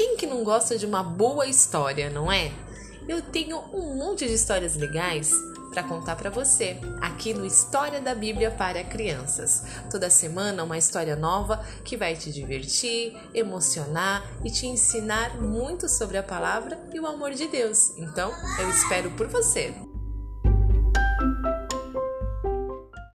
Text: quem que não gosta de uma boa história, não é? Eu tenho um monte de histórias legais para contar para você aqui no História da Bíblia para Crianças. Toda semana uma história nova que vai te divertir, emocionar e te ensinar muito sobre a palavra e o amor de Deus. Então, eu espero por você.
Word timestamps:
quem 0.00 0.16
que 0.16 0.26
não 0.26 0.42
gosta 0.42 0.78
de 0.78 0.86
uma 0.86 1.02
boa 1.02 1.46
história, 1.46 2.08
não 2.08 2.32
é? 2.32 2.50
Eu 3.06 3.20
tenho 3.20 3.58
um 3.70 3.96
monte 3.96 4.26
de 4.26 4.32
histórias 4.32 4.74
legais 4.74 5.30
para 5.70 5.82
contar 5.82 6.16
para 6.16 6.30
você 6.30 6.80
aqui 7.02 7.34
no 7.34 7.44
História 7.44 8.00
da 8.00 8.14
Bíblia 8.14 8.50
para 8.50 8.82
Crianças. 8.82 9.62
Toda 9.90 10.08
semana 10.08 10.64
uma 10.64 10.78
história 10.78 11.14
nova 11.14 11.62
que 11.84 11.98
vai 11.98 12.16
te 12.16 12.32
divertir, 12.32 13.14
emocionar 13.34 14.26
e 14.42 14.50
te 14.50 14.66
ensinar 14.66 15.36
muito 15.38 15.86
sobre 15.86 16.16
a 16.16 16.22
palavra 16.22 16.80
e 16.94 16.98
o 16.98 17.06
amor 17.06 17.32
de 17.32 17.46
Deus. 17.48 17.90
Então, 17.98 18.32
eu 18.58 18.70
espero 18.70 19.10
por 19.10 19.28
você. 19.28 19.89